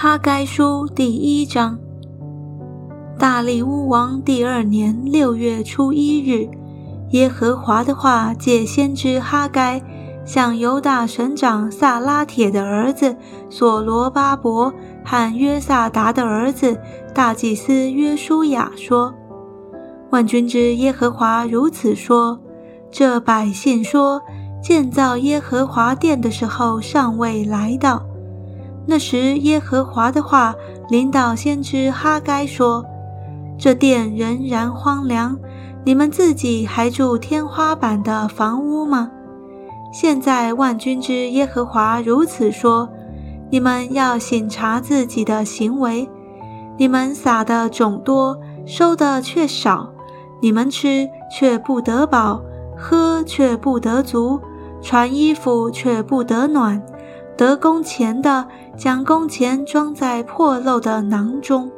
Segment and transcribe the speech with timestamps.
[0.00, 1.76] 哈该书第一章。
[3.18, 6.48] 大利乌王第二年六月初一日，
[7.10, 9.82] 耶和华的话借先知哈该。
[10.24, 13.16] 向犹大省长萨拉铁的儿子
[13.50, 14.72] 所罗巴伯
[15.04, 16.78] 和约萨达的儿子
[17.12, 19.12] 大祭司约书亚说
[20.10, 22.38] ：“万军之耶和华如此说：
[22.88, 24.22] 这百姓说，
[24.62, 28.07] 建造耶和华殿的时候尚未来到。
[28.90, 30.54] 那时，耶和华的话
[30.88, 32.82] 临导先知哈该说：
[33.58, 35.38] 这殿仍然荒凉，
[35.84, 39.10] 你们自己还住天花板的房屋吗？”
[39.92, 42.88] 现在万军之耶和华如此说：
[43.50, 46.08] 你们要省察自己的行为。
[46.78, 49.90] 你们撒的种多，收的却少；
[50.40, 52.40] 你们吃却不得饱，
[52.74, 54.40] 喝却不得足，
[54.80, 56.82] 穿衣服却不得暖。
[57.38, 58.44] 得工钱的
[58.76, 61.70] 将工钱装在破漏的囊中。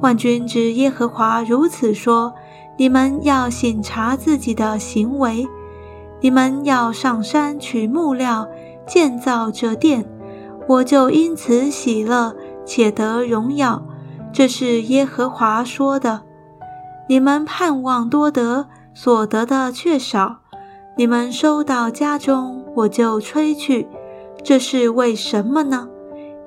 [0.00, 2.32] 万军之耶和华如此说：
[2.76, 5.44] 你们要省察自己的行为。
[6.20, 8.46] 你们要上山取木料
[8.86, 10.04] 建造这殿，
[10.68, 12.32] 我就因此喜乐
[12.64, 13.82] 且得荣耀。
[14.32, 16.22] 这是耶和华说的。
[17.08, 20.36] 你们盼望多得，所得的却少；
[20.96, 23.88] 你们收到家中，我就吹去。
[24.48, 25.90] 这是为什么呢？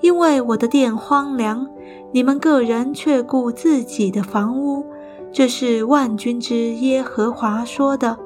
[0.02, 1.68] 因为我的殿荒凉，
[2.12, 4.84] 你们个人却顾自己的房屋。
[5.32, 8.18] 这是万军之耶和华说的。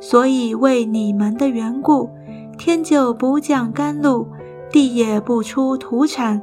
[0.00, 2.08] 所以为你们的缘故，
[2.56, 4.26] 天就不降甘露，
[4.72, 6.40] 地也不出土产。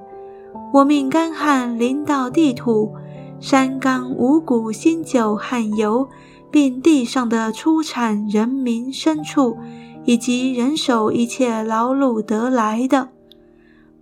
[0.74, 2.94] 我命干旱临到地土，
[3.40, 6.08] 山冈五谷新酒旱油，
[6.52, 9.58] 并地上的出产人民牲畜，
[10.06, 13.10] 以及人手一切劳碌得来的。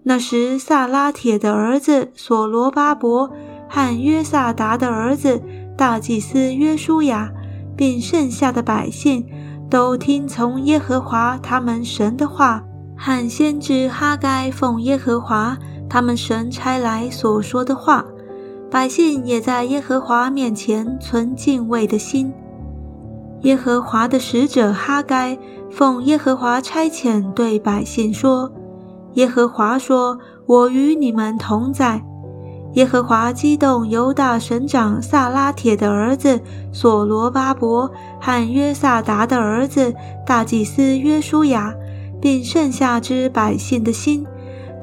[0.04, 3.32] 那时，萨拉铁的儿子所罗巴伯
[3.68, 5.42] 和约萨达的儿子
[5.78, 7.32] 大祭司约书亚，
[7.76, 9.26] 并剩下的百姓。
[9.70, 12.64] 都听从耶和华他们神的话，
[12.98, 15.56] 和先知哈该奉耶和华
[15.88, 18.04] 他们神差来所说的话。
[18.72, 22.34] 百姓也在耶和华面前存敬畏的心。
[23.44, 25.38] 耶和华的使者哈该
[25.72, 28.52] 奉耶和华差遣对百姓说
[29.16, 32.04] ：“耶和华说，我与你们同在。”
[32.74, 36.40] 耶和华激动犹大省长萨拉铁的儿子
[36.72, 37.92] 所罗巴伯
[38.22, 41.74] 和约萨达的儿子大祭司约书亚，
[42.22, 44.24] 并剩下之百姓的心，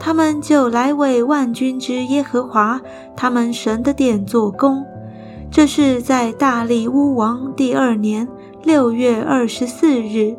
[0.01, 2.81] 他们就来为万军之耶和华
[3.15, 4.85] 他们神的殿做工。
[5.49, 8.27] 这是在大利乌王第二年
[8.67, 10.37] 六月二十四日。